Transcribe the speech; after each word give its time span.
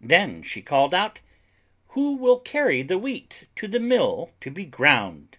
Then 0.00 0.44
she 0.44 0.62
called 0.62 0.94
out: 0.94 1.18
"Who 1.88 2.12
will 2.14 2.38
carry 2.38 2.82
the 2.82 2.98
Wheat 2.98 3.48
to 3.56 3.66
the 3.66 3.80
mill 3.80 4.30
to 4.40 4.48
be 4.48 4.64
ground?" 4.64 5.38